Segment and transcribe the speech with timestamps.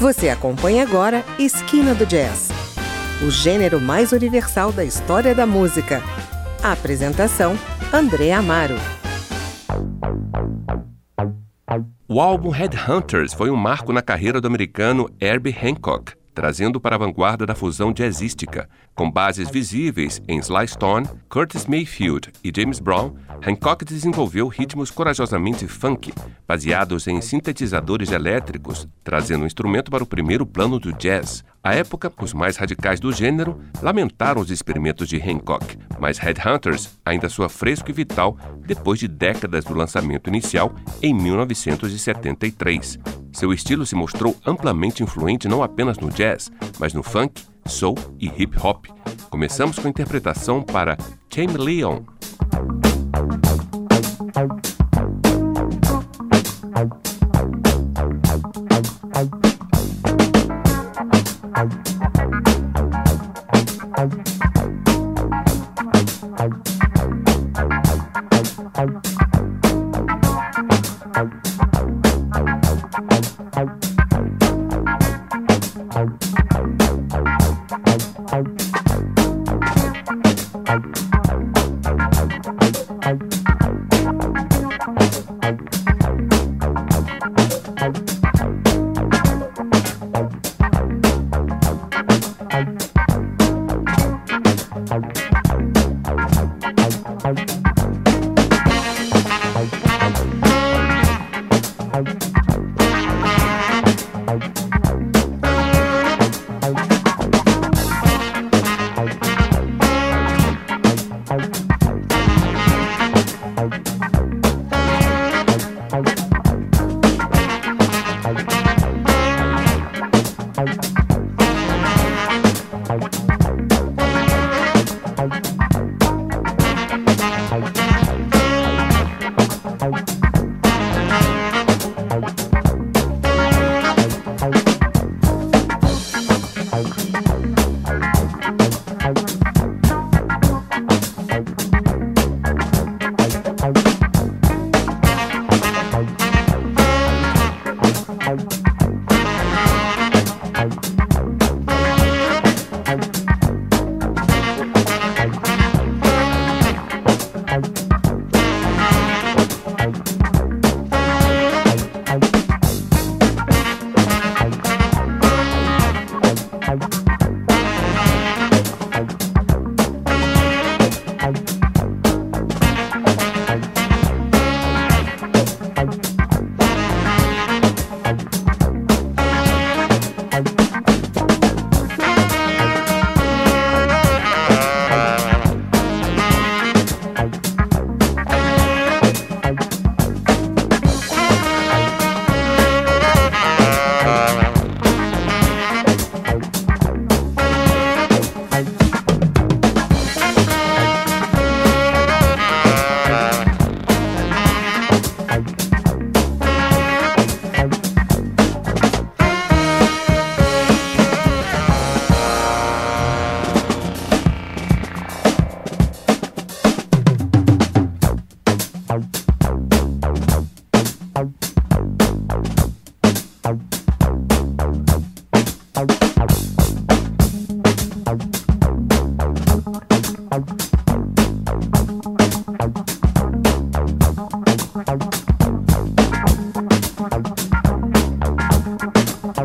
[0.00, 2.48] Você acompanha agora Esquina do Jazz,
[3.22, 6.00] o gênero mais universal da história da música.
[6.62, 7.54] A apresentação:
[7.92, 8.76] André Amaro.
[12.08, 16.98] O álbum Headhunters foi um marco na carreira do americano Herbie Hancock, trazendo para a
[16.98, 18.68] vanguarda da fusão jazzística.
[18.94, 23.14] Com bases visíveis em Sly Stone, Curtis Mayfield e James Brown,
[23.46, 26.12] Hancock desenvolveu ritmos corajosamente funk,
[26.46, 31.44] baseados em sintetizadores elétricos, trazendo o instrumento para o primeiro plano do jazz.
[31.62, 37.28] À época, os mais radicais do gênero lamentaram os experimentos de Hancock, mas Headhunters ainda
[37.28, 42.98] soa fresco e vital depois de décadas do lançamento inicial em 1973.
[43.32, 48.26] Seu estilo se mostrou amplamente influente não apenas no jazz, mas no funk, soul e
[48.28, 48.86] hip hop.
[49.28, 50.96] Começamos com a interpretação para
[51.28, 52.00] Chameleon,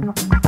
[0.00, 0.43] の。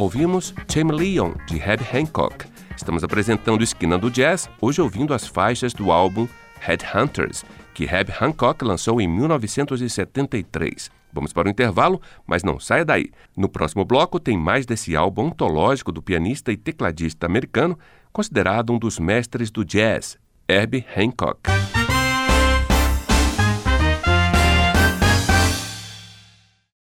[0.00, 2.46] Ouvimos Chameleon, de Herb Hancock.
[2.74, 6.26] Estamos apresentando Esquina do Jazz, hoje ouvindo as faixas do álbum
[6.58, 10.90] Headhunters, que Herb Hancock lançou em 1973.
[11.12, 13.10] Vamos para o intervalo, mas não saia daí.
[13.36, 17.78] No próximo bloco tem mais desse álbum ontológico do pianista e tecladista americano,
[18.10, 20.16] considerado um dos mestres do jazz,
[20.48, 21.42] Herbie Hancock.